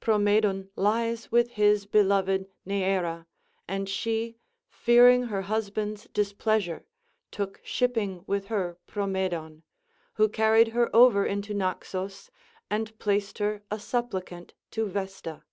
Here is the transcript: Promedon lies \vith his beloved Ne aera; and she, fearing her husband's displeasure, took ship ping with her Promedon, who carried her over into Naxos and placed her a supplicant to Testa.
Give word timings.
Promedon 0.00 0.68
lies 0.74 1.26
\vith 1.26 1.50
his 1.50 1.86
beloved 1.86 2.48
Ne 2.64 2.82
aera; 2.82 3.24
and 3.68 3.88
she, 3.88 4.36
fearing 4.68 5.26
her 5.28 5.42
husband's 5.42 6.08
displeasure, 6.08 6.84
took 7.30 7.60
ship 7.62 7.94
ping 7.94 8.24
with 8.26 8.46
her 8.46 8.78
Promedon, 8.88 9.62
who 10.14 10.28
carried 10.28 10.66
her 10.74 10.90
over 10.92 11.24
into 11.24 11.54
Naxos 11.54 12.32
and 12.68 12.98
placed 12.98 13.38
her 13.38 13.62
a 13.70 13.78
supplicant 13.78 14.54
to 14.72 14.90
Testa. 14.92 15.44